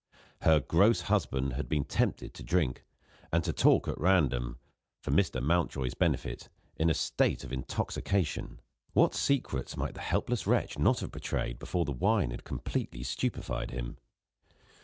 [0.41, 2.83] Her gross husband had been tempted to drink,
[3.31, 4.57] and to talk at random
[4.99, 5.39] (for Mr.
[5.43, 8.59] Mountjoy's benefit) in a state of intoxication!
[8.93, 13.69] What secrets might the helpless wretch not have betrayed before the wine had completely stupefied
[13.69, 13.99] him?